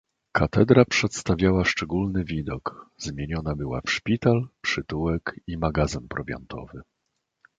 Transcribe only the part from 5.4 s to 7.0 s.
i magazyn prowiantowy."